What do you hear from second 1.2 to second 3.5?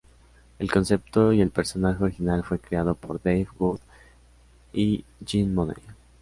y el personaje original, fue creado por Dave